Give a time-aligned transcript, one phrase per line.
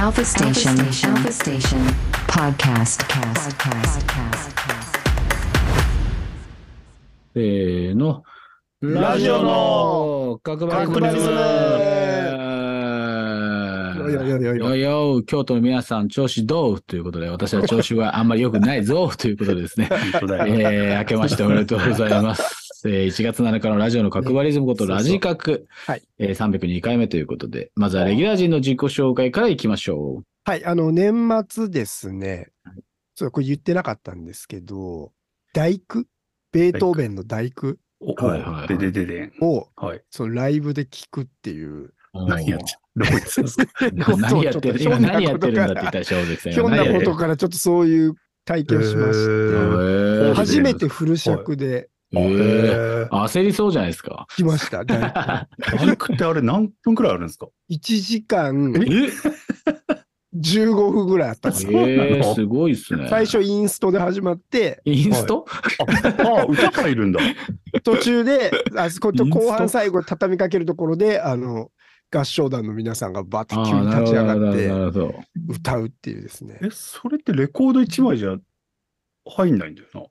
[0.00, 0.78] Alpha Station.
[0.78, 1.80] Alpha Station.
[2.28, 3.02] Podcast.
[3.08, 3.56] Podcast.
[7.34, 8.22] せーの。
[8.80, 11.34] ラジオの角張角張りズム
[14.54, 16.80] よよよ京都の皆さん、調子どう？
[16.80, 19.88] ということで、私は調子はあんまり良くないぞということでですね。
[19.90, 22.67] えー、明けましておめでとうございます。
[22.84, 25.66] えー、1月7日のラジオの角張りズムことラジカク。
[25.86, 26.02] はい。
[26.18, 32.52] えー、302回目ということで、まずはレギュラー陣の自己紹介からいきましょはい、あの、年末ですね、
[33.16, 35.12] そう、これ言ってなかったんですけど、
[35.52, 36.04] 大工？
[36.52, 37.76] ベートーベンの大工？
[38.00, 38.68] おはいはいはい。
[38.68, 39.32] でででで。
[39.40, 40.02] を、はい。
[40.10, 41.68] そのライブで聞くっていう。
[41.68, 41.92] う。
[42.28, 46.52] 何やってどこ行ってたんですか何やってる何やってるんだって言ったら正関さん。
[46.52, 50.34] ひょんなことからちょっとそういう体験をしましへて、ー。
[50.34, 54.26] 初めてフル尺でえー、えー焦りそうじゃないですか。
[54.36, 55.16] 来ました、大工。
[55.86, 59.10] バイクってあれ何分くらいあるんですか？1時間え
[60.36, 61.70] ？15分ぐらいあったんですよ。
[61.88, 63.06] えー、すごいっすね。
[63.08, 65.46] 最初インストで始まって、インスト、
[66.18, 67.20] あ、あ歌からいるんだ。
[67.82, 71.70] 途中で、あそこと後半最後畳みかけるところで、あの、
[72.10, 74.70] 合唱団の皆さんがバッてあ急に立ち上がっなて。
[75.48, 76.58] 歌うっていうですね。
[76.62, 78.36] え、それってレコード1枚じゃ
[79.26, 80.02] 入んないんだよな？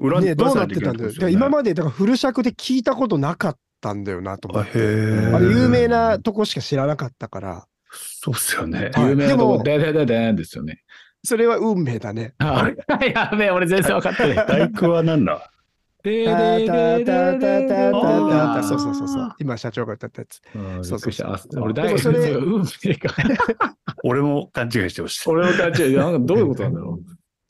[0.00, 1.28] 裏ね、どうなって裏たんだよ。
[1.28, 4.78] 今までだからフル尺で聞いたことなかったんだよなと思って。
[4.78, 8.90] ーあれ有名なとこしか知らなかったから、そうっすよね。
[8.94, 10.82] はい有名なとこ、でもででででんですよね。
[11.22, 12.34] それは運命だね。
[12.40, 12.76] あれ
[13.14, 14.46] やべえ、俺全然分かってない。
[14.48, 15.50] 大工は何だ？
[16.02, 16.14] そう
[18.78, 19.34] そうそうそう。
[19.38, 20.40] 今社長が歌ったやつ。
[20.88, 23.14] そうそうそ俺、で大学もそれ運命か。
[24.02, 25.28] 俺も勘違いしてほしい。
[25.28, 26.98] 俺の勘違い、なんかどういうことなんだろ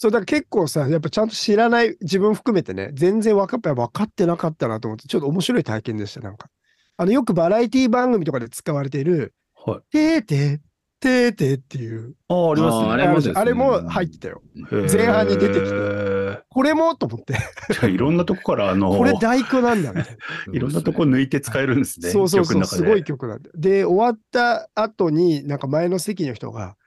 [0.00, 6.48] そうだから結構さ、やっぱちゃんと知らない、自分含めてね、全然分かっ分かってなかったなと思って、ちょっと面白い体験でした、なんか。
[6.96, 9.92] あの、よくバラエティ番組とかで使われている、はい。
[9.92, 10.58] てーてー、
[11.00, 12.92] てーてーっていう、ああ、ありますね。
[12.92, 14.40] あれもねあれも入ってたよ。
[14.70, 20.18] 前半に出てきてじこれもと思って、ゃあいろんなとこから、あの、これ大工なんだみたいな。
[20.50, 20.56] う。
[20.56, 22.08] いろんなとこ抜いて使えるんですね。
[22.08, 23.50] そうそうそう、すごい曲なんだ。
[23.54, 26.78] で、終わった後に、なんか前の席の人が、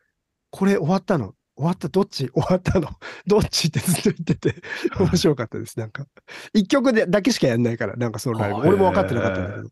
[0.49, 2.29] これ終わったの終わったどっち？
[2.29, 2.89] 終わったの？
[3.27, 4.55] どっちってずっと言ってて、
[4.99, 5.79] 面白かったです。
[5.79, 6.05] なんか、
[6.53, 8.55] 一曲でだけしかやんないから、なんかそのライブ。
[8.55, 9.69] はあ俺も分かってなかったんだけど。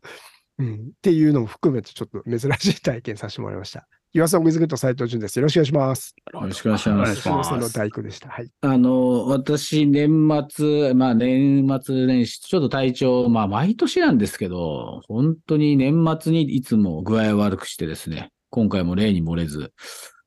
[0.58, 0.74] うん。
[0.74, 3.88] っていうのも含めて、ちょっと珍しい体験させてもらいました。
[4.14, 5.38] 岩さん、水グッド斉藤潤です。
[5.38, 6.14] よろしくお願いします。
[6.34, 8.28] よろしくお願いしますますその大工でした。
[8.28, 8.50] はい。
[8.60, 19.72] あの、私、年末、まあ年末年始、ちょっと体調、まあ毎年なんですけど、本当に年末にいつも具合を悪くしてですね、今回も例に漏れず、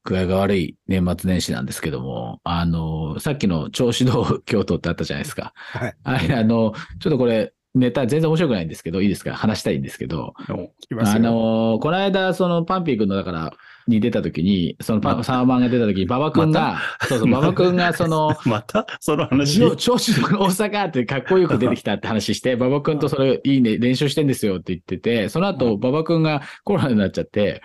[0.06, 5.52] 具合が悪い年末年始なんですけども、あの、さっきの調子道京都ってあったじゃないですか。
[5.56, 5.96] はい。
[6.04, 9.34] あれ、あの、ちょっとこれ、ネタ全然面白くないんですけど、いいですか？
[9.34, 10.72] 話したいんですけど、あよ。
[11.20, 13.52] のーこの間、そのパンピー君のだから、
[13.88, 18.85] に出た時に、そのサーマンが出た時に、馬場君が、そうそう、馬場君がその、 また？
[19.00, 19.59] その話？
[19.59, 27.62] の調子の大阪ってかっこよく出てきたって話して、馬場君とそれいいね、練習してんですよって言ってて、その後、馬場君がコロナになっちゃって、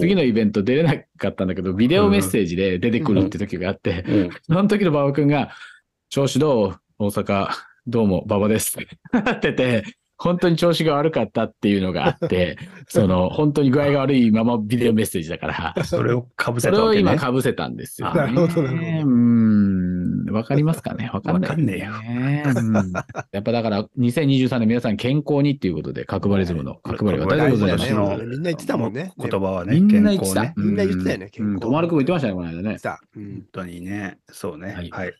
[0.00, 4.30] 次のイベント出れなかったんだけど、ビデオメッセージで出てくるって時があって、うん。
[4.42, 5.50] その時の馬場君が、
[6.10, 6.76] 調子どう？
[6.98, 7.48] 大阪、
[7.86, 8.78] どうも、馬場です。
[8.78, 9.84] ってなってて、
[10.22, 12.56] 本当に調子が悪かったっていうのがあって、
[12.86, 17.18] その、本当に具合が悪いままビデオメッセージだから、それをかぶせそれをたわけね。
[17.18, 18.20] 今被せたんですよ、ね。
[18.20, 20.30] なるほどなるほどうーん。
[20.30, 21.10] わかりますかね？
[21.12, 21.92] わかんない、わかんねえよ
[22.56, 22.92] うん
[23.32, 30.52] やっぱだから、2023年皆さん健康にっていうことで、角張りズムの角張り渡りでございまみんな言ってたもんね言葉はね、みん健な言ってた。
[30.56, 31.60] みんな言ってたよね健康うん。
[31.60, 32.76] とまるくんも言ってましたね、この間ね。
[33.12, 33.42] 本。
[33.50, 34.68] 当にね、そうね。
[34.68, 35.12] ははいい。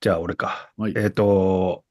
[0.00, 0.72] じゃあ、俺か。
[0.78, 1.84] はいえっ、と、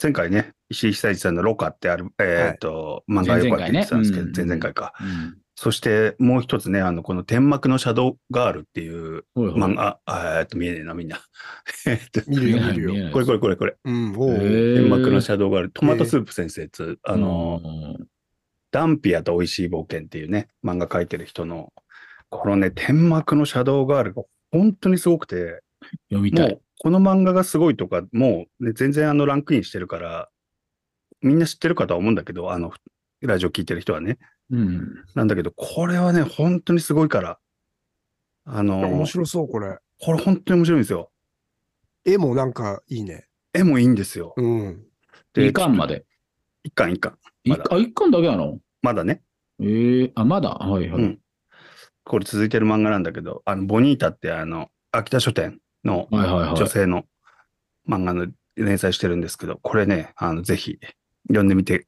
[0.00, 4.32] 前回ね、石井久一さんのロカってある、えっ、と、漫画よかって言ってたんですけど、前々回ね。
[4.36, 4.92] 前々回か。
[5.00, 5.38] うん。
[5.60, 11.18] そして、もう一つね、あの、この天幕のシャドウガールっていう漫画、あえっと、見えねえな、みんな。
[11.86, 12.20] えっと。
[12.28, 13.10] 見るよ、見るよ。
[13.12, 13.76] これこれこれこれ。
[13.84, 17.60] うん、天幕のシャドウガール、トマトスープ先生つ、あの、
[17.98, 18.08] うん。
[18.70, 21.72] ダンピアと美味しい冒険っていうね、漫画描いてる人の、
[22.28, 24.22] このね、天幕のシャドウガールが
[24.52, 25.62] 本当にすごくて、
[26.10, 26.48] 読みたい。
[26.50, 30.28] もう、この漫画がすごいとか、もう、ね、全然あの、ランクインしてるから、
[31.22, 32.72] みんな知ってるかとは思うんだけど、あの、
[33.20, 34.18] ラジオ聞いてる人はね。
[34.50, 35.04] うん。
[35.14, 37.38] なんだけど、これはね、本当にすごいから、
[38.44, 39.78] あの面、白そう、これ。
[40.00, 41.10] これ本当に面白いんですよ。
[42.04, 43.26] 絵もなんかいいね。
[43.52, 44.34] 絵もいいんですよ。
[44.36, 44.84] うん。
[45.34, 46.06] で一巻まで？
[46.62, 47.18] 一巻一巻。
[47.44, 48.58] まだ一巻、一巻だけなの？
[48.80, 49.22] まだね。
[49.60, 50.50] ええあ、まだ？
[50.50, 51.02] はいはい。
[51.02, 51.18] うん
[52.04, 57.04] これ続いてる漫画なんだけど、あの、ボニータってあの、秋田書店の女性の
[57.86, 60.78] 漫画の連載してるんですけど、これね、あの、ぜひ
[61.28, 61.86] 読んでみて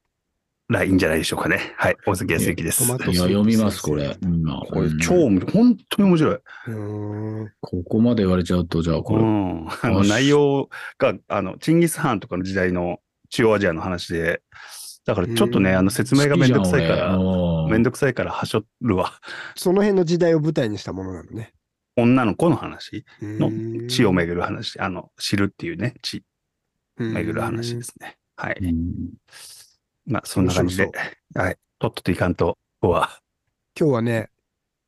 [0.70, 1.74] らいいんじゃないでしょうかね。
[1.76, 1.96] はい。
[2.06, 2.86] 大関康之です。
[2.86, 4.16] トマトいや、読みます、これ。
[4.22, 4.60] うん今。
[4.60, 5.14] これうん超。
[5.14, 6.38] 本当に面白い。
[7.60, 9.68] ここまで言われちゃうと、じゃあこれ、うん。
[9.68, 13.00] あの内容が、あの、チンギス・ハーンとかの時代の
[13.30, 14.42] 中央アジアの話で、
[15.06, 17.18] だからちょっとね、うんあの説明がめんどくさいから、
[17.68, 19.12] めんどどくさいからはしょるわ。
[19.56, 21.52] その辺の時代を舞台にしたものなのね。
[21.96, 26.22] 女の子の話のの地を巡る話、あの、知るっていうね、地
[26.96, 28.19] 巡る話ですね。
[28.40, 28.74] はい。
[30.06, 30.90] まあ、そんな感じで
[31.34, 31.56] 面、はい。
[31.78, 33.20] とっとといかんと、ここは。
[33.78, 34.30] 今日はね、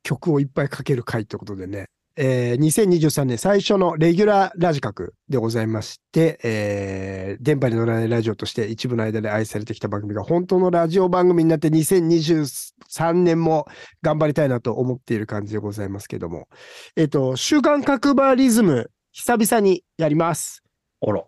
[0.01, 1.85] 曲をいっぱいかける回ということでね、
[2.15, 13.67] えー2023年最初のレギュラーラジカクでございまして、えー電波に乗らないラジオとして一部の間で愛されてきた番組が本当のラジオ番組になって2023年も
[14.01, 16.47] 頑張りたいなと思っている感じでございますけども、
[16.95, 20.62] えっ、と、週刊各馬リズム、久々にやります。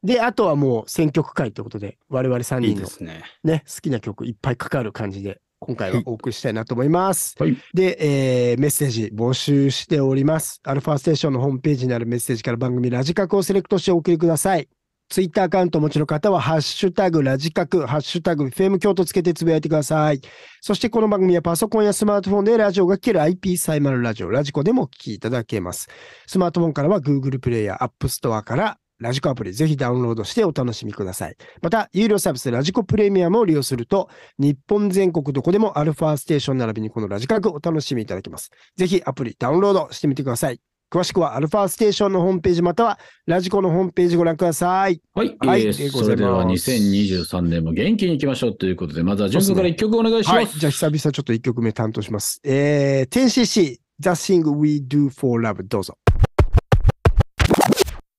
[0.03, 3.23] で、あとはもう選曲会ということで、我々3いい人のですね。
[3.43, 7.35] ね、好きな曲いっぱいかかる感じで、今回はお送りしたいなと思います。
[7.39, 10.61] はいで、えーメッセージ募集しております。
[10.63, 14.69] アルファステーションのホームページにあるメッセージから番組ラジカクをセレクトしてお送りください。
[15.09, 20.21] ツイッターアカウントお持ちの方は、ハッシュタグラジカク、ハッシュタグフェム京都つけてつぶやいてください。
[20.61, 25.89] そしてこの番組はパソコンやスマートフォンでラジオが聴ける IP サイマルラジオ、ラジコでもお聞きいただけます。
[26.25, 31.35] スマートフォンからは Google プレイヤー、App Store からラジコアプリぜひダウンロードしてお楽しみください。
[31.61, 34.09] また、有料サービスラジコプレミアムを利用すると、
[34.39, 38.49] 日本全国どこでもアルファステーション並びにこのラジカクお楽しみいただけます。
[38.75, 40.59] ぜひアプリダウンロードしてみてください。
[40.91, 44.99] 詳しくはアルファステーションのホームページまたはラジコのホームページご覧ください。
[45.13, 50.45] はい、はいえーでございますそれでは2023年も元気に行きましょうということで、まずは順君から一曲お願いしはい。
[50.45, 50.57] ます。
[50.57, 52.41] じゃあ久々ちょっと1曲目担当します。
[52.43, 55.97] えー、10cc The Thing We Do for Love どうぞ。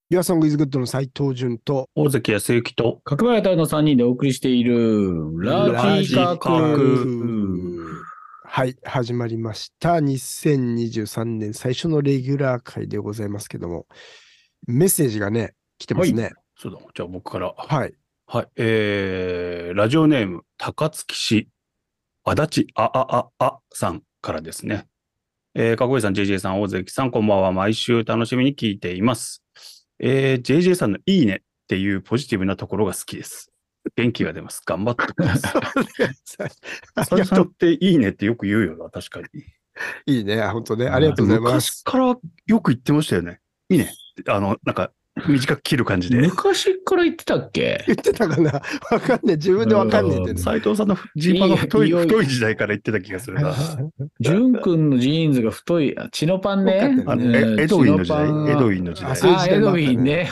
[0.08, 8.05] Your Song is Good の斉藤潤と大関康之と、角原太の3人でお送りしているラジカラジカク。
[8.44, 9.94] はい、始まりました。
[9.94, 13.88] 2023年最初のレギュラー回でございますけども、
[14.69, 16.35] メッセージがね、来てますね。
[16.56, 17.52] そうだ、じゃあ僕から。
[17.56, 17.93] はい。
[18.29, 18.47] はい。
[18.55, 21.49] えー、ラジオネーム、高槻市、
[22.23, 24.87] 足立ああああさんからですね。
[25.56, 27.50] えー、かっこいいさん、JJ さん、大関さん、こんばんは。
[27.50, 29.43] 毎週楽しみに聞いています。
[29.98, 33.50] えー、JJ さんのいいねっていうポジティブなところが好きです。
[33.94, 34.62] 元気が出ます。
[34.66, 35.62] 頑張ってください。
[36.94, 37.52] あささんっ。
[37.52, 39.44] ていいねってよく言うよな、確かに。
[40.06, 40.43] いいね。
[40.48, 40.88] 本当ね。
[40.88, 41.82] ありがとうございます。
[41.82, 42.16] 昔から
[42.46, 43.40] よく言ってましたよね。
[43.69, 43.93] いいね。
[44.26, 44.93] あの、なんか、
[45.26, 46.20] 短く切る感じで。
[46.20, 47.82] 昔から言ってたっけ？
[47.86, 48.60] 言ってたかな？
[48.90, 49.36] わかんない。
[49.36, 50.38] 自分でわかんないってね。
[50.38, 53.54] 斉藤さんのジーパンが太いいいよ太い時代から言ってた気がするな。
[54.20, 57.02] 淳君のジーンズが太い、あチノパンね。
[57.06, 58.24] あのエドウィンの時代？
[58.24, 60.30] エドウィンの時代あ エドウィンね。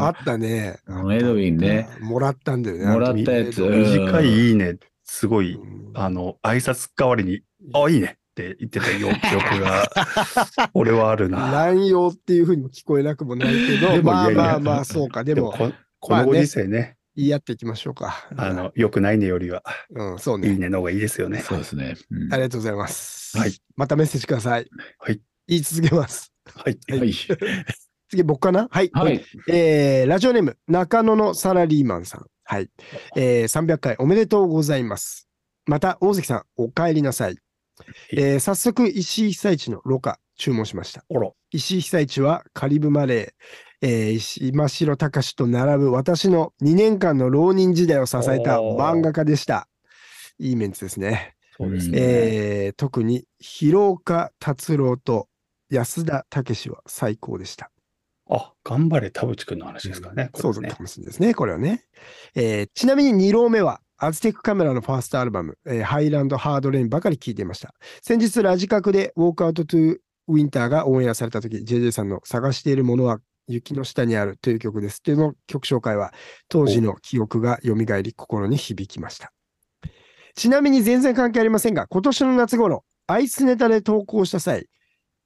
[0.00, 0.78] あったね。
[0.86, 1.88] うんエドウィンね。
[2.00, 2.86] もらったんだよね。
[2.86, 7.40] もらったやつ短いいいね、すごい、うんあの、挨拶代わりに、
[7.74, 9.90] あ、いいねって言ってたよ記憶が、
[10.74, 11.50] 俺はあるな。
[11.50, 15.24] 乱用っていうふうにも聞こえなくもないけど、でもまあまあまあ、そうか。
[15.24, 18.28] でも、でもこ、このご時世ね、言い合っていきましょうか。
[18.36, 20.58] あの、良くないねよりは、うん、そういいね。
[20.58, 21.40] ねの方がいいですよね。
[21.40, 21.96] そうですね。
[22.10, 23.36] うんありがとうございます。
[23.36, 23.52] はい。
[23.76, 24.68] またメッセージください。
[24.98, 25.20] はい。
[25.48, 26.32] 言い続けます。
[26.54, 26.78] はい。
[26.88, 27.12] はい。
[28.08, 28.68] 次、僕かな？
[28.70, 28.90] はい。
[28.92, 29.24] はい。
[29.48, 32.26] えーラジオネーム、中野のサラリーマンさん。
[32.44, 32.70] はい。
[33.16, 35.28] えー300回おめでとうございます。
[35.66, 37.36] また、大関さん、お帰りなさい。
[38.12, 41.04] えー早速、石井被災地のろ過、注文しました。
[41.50, 49.68] 石井被災地はカリブマレー、えー、石間城隆と並ぶ私の2年間の浪人時代を支えた漫画家でした。
[50.38, 51.34] いいメンツですね。
[51.56, 51.98] そうですね。
[52.00, 55.28] えー特に広岡達郎と
[55.70, 57.70] 安田武は最高でした。
[58.30, 60.24] あ、頑張れ田淵くんの話ですかね。
[60.24, 61.84] ねそうだったかもしれないですね、これはね。
[62.34, 67.74] えーちなみに2浪目は、アズテックカメラのファーストアルバム、えーハイランドハードレインばかり聴いていました。
[68.02, 75.02] 先日、ラジカクでウォークアウトトゥウィンターがオンエアされたとき、JJ さんの探しているものは雪の下にあるという曲です。
[75.02, 76.14] というの曲紹介は、
[76.48, 79.32] 当時の記憶が蘇り、心に響きました。
[80.34, 84.66] ちなみに全然関係ありませんが、今年の夏頃、アイスネタで投稿した際、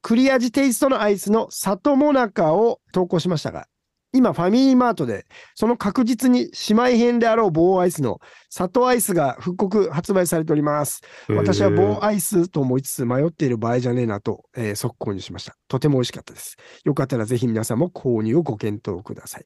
[0.02, 3.68] クリアジテイストのアイスの里もなかを投稿しましたが、
[4.14, 11.00] 今、ファミリーマートで、その確実に姉妹編であろう棒アイスの里アイスが復刻発売されております。
[11.36, 15.56] 私は棒アイスと思いつつ迷っている場合じゃねえなと、えー即購入しました。
[15.66, 16.56] とても美味しかったです。
[16.84, 19.44] よかったらぜひ皆さんも購入をご検討ください。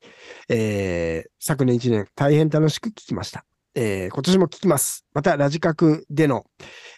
[0.50, 3.44] えー昨年1年大変楽しく聞きました。
[3.74, 5.06] えー今年も聞きます。
[5.14, 6.44] またラジカクでの、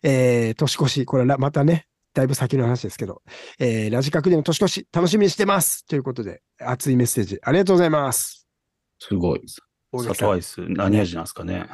[0.03, 3.23] えー年越し、これはまたね、だいぶ先の話ですけど、
[3.59, 8.49] えーラジカクでの年越し楽しみにしてますということで、熱いメッセージありがとうございます。
[8.99, 9.43] すごい。
[9.93, 11.67] 大関さん里アイス、何味なんですかね。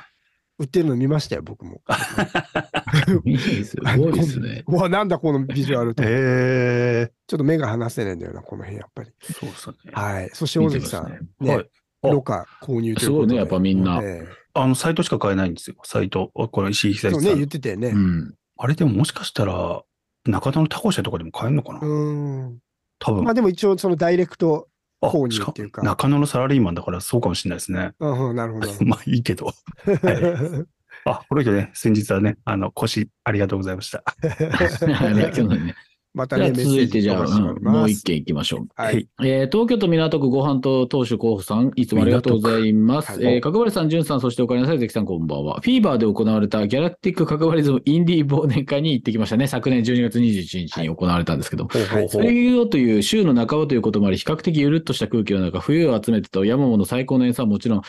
[0.59, 1.83] 売ってるの見ましたよ、僕も。
[3.27, 4.65] いいですごいですね。
[4.67, 6.03] う わ、なんだこのビジュアルと。
[6.03, 9.11] ちょえっと目が離せないんだよな、この辺やっぱり。
[9.11, 9.93] ー、そうですね。
[9.93, 10.31] はい。
[10.33, 11.71] そして大関さん、ね、はい。
[12.03, 12.95] あロカ購入。
[12.97, 15.77] すごいねやっぱみんなえあの、サイトしか買えないんですよ。
[15.85, 16.31] サイト。
[16.35, 17.35] この石井えそうね。
[17.35, 17.89] 言ってたよね。
[17.89, 18.35] うん。
[18.57, 19.83] あれでももしかしたら、
[20.31, 22.59] 中野のタコシャとかでも買えるのかな、うーん。
[22.99, 23.25] 多分。
[23.25, 24.69] まあでも一応そのダイレクト、
[25.01, 27.93] あ購入っていうか中野のサラリーマンだからそうかもしれないですね。
[28.01, 28.69] うんうん、なるほど。
[28.85, 29.53] まあいいけど。
[31.05, 34.03] あ、この人ね、先日はね、あの、腰ありがとうございました。
[34.19, 35.55] ありがとうね。
[35.55, 38.69] またね、じゃあメッセージ続いてじゃあ、もう一件行きましょう。
[38.75, 39.09] はい。
[39.23, 43.23] えー東京都港区ご飯と当主候補さん、いつもありがとうございます。
[43.23, 45.61] えー角張さん、淳さん、そしておかえりなさい、関さん、こんばんは。
[45.61, 49.47] フィーバーで行われたギャラクティック角張リズムインディー忘年会に行ってきましたね。
[49.47, 51.65] 昨年12月21日に行われたんですけど。
[51.65, 57.83] ほうほうほそういうよという週の半ばということもあり、比較的ゆるっとした空気の中、冬を集めてと山本の最高の演奏はもちろん、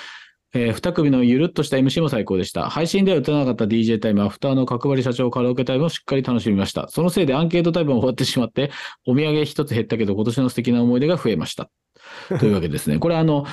[0.53, 2.69] えー二組のゆるっとした MC も最高でした。
[2.69, 6.87] 配信では打たなかった DJ タイム、アフターの角張り社長カラオケタイムをしっかり楽しみました。
[6.89, 8.71] そのせいでアンケートタイムも終わってしまって、
[9.05, 11.69] お土産一つ減ったけど、今年の素敵な思い出が増えました。
[12.39, 12.99] というわけですね。
[12.99, 13.45] これあの、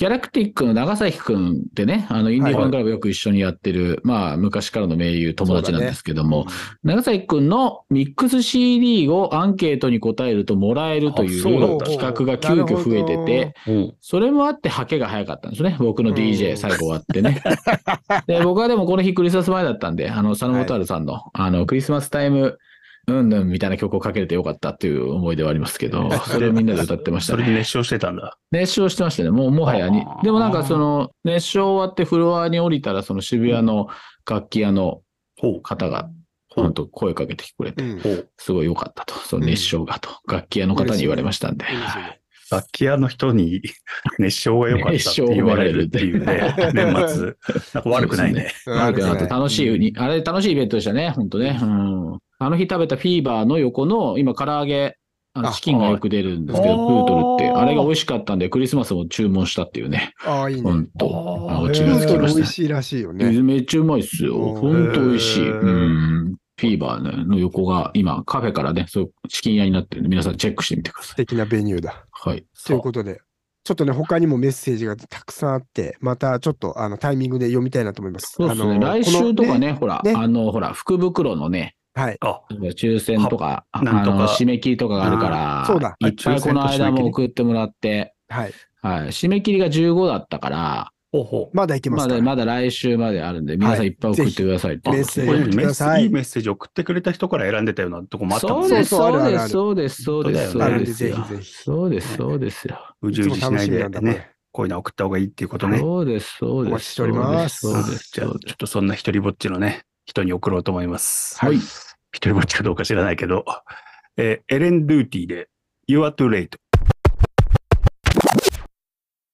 [0.00, 6.46] ギャラクティックの長崎くんってね、あの、インディーファンクラブよく一緒にやってる、まあ、昔からの盟友友達なんですけども、
[6.82, 11.42] 長崎くんのミックス CD をアンケートに答えるともらえるという
[11.80, 13.72] 企画が急遽増えてて、う。
[13.72, 13.94] うん。
[14.00, 15.76] それもあって、ハケが早かったんですね。
[15.78, 16.56] 僕のう DJ ん。
[16.56, 17.42] 最後終わってね。
[18.26, 22.56] で、僕はでもこの日クリスマス前だったんで、あの、佐野元春さんの、あの、クリスマスタイム、
[23.10, 27.42] うんうんみたいな曲をかけれてよかったっていう思い出はありますけど、 それをみんなで歌ってましたね。
[27.42, 28.38] それで熱唱してたんだ。
[28.50, 29.30] 熱唱してましたね。
[29.30, 33.88] もう、もはやにでもなんかその、熱唱終わってフロアに降りたら、その渋谷の
[34.28, 35.02] 楽器屋の。
[35.62, 36.10] 方が、
[36.50, 37.82] 本当声かけてくれて。
[38.36, 39.14] すごい良かったと。
[39.14, 41.64] その熱唱がと、楽器屋の方に言われましたんで。
[42.50, 43.62] 楽器屋の人に
[44.18, 47.36] 熱唱が良かったって言われるっていうね、年末。
[47.74, 48.52] なんか悪くないね。
[48.66, 51.58] 悪くなって楽しい、にあれ楽しいイベントでしたね、本当ね。
[51.62, 52.18] うん。
[52.42, 54.96] あの日食べたフィーバーの横の、今、唐揚げ、
[55.34, 60.14] あのあチキンがよく出るんですけど、はいプートルって、あれが美味しかったんで、クリスマスも注文したっていうね。
[60.24, 60.62] ああ、いいね。
[60.62, 63.42] 本当あーあ、オチプートがつきましたル美味しいらしいよね。
[63.42, 64.36] めっちゃうまいっすよ。
[64.36, 65.50] うん本当美味しい。
[65.50, 66.36] うん。
[66.56, 71.10] フィーバーねの横が今カフェからね、そうチキン屋になってるんで、皆さんチェックしてみてください。
[71.10, 72.06] 素敵なベニューだ。
[72.10, 72.46] はい。
[72.66, 73.20] ということで、
[73.64, 78.32] ちょっとね、他にもメッセージがたくさんあって、またちょっとあのタイミングで読みたいなと思います。
[78.36, 78.78] そうですね。
[78.78, 79.58] 来週とか。
[79.58, 82.16] ね、ほら、ねあの、ほら、福袋のね、はい。
[82.20, 88.52] あ、抽選とか、あなんとかの、締め切りとかがあるから、あーそうだいっぱいこの間も送ってもらって、はい。
[88.82, 89.08] はい。
[89.08, 91.56] 締め切りが15だったから、ほうほう。
[91.56, 92.24] まだいけまますだ、から。
[92.24, 98.68] まだ来週まであるんで、皆さんいっぱい送ってくださいってあいうメッセージこれ送ってくメッセださいいいメッセージ送ってくれた人から選んでたようなとこもあったもんね。
[98.68, 101.16] そうです、そうそうそうです、あるあるそうです、そうです、そうですよ。
[101.16, 102.78] ぜひぜひそうです、そうですよ。
[103.02, 105.78] うじうじしないでね、こういうの送った方がいいっていうことね。
[105.80, 106.70] そうです、そうです。
[106.70, 108.46] お待ちしておりますそうです、じゃあ、そうです。
[108.46, 111.38] ちょっとそんな一人ぼっちのね、人に送ろうと思います。
[111.38, 111.56] はい。
[111.56, 113.44] 一人ぼっちかどうか知らないけど、
[114.16, 115.48] えーエレン・ルーティーで
[115.86, 116.58] You are too late。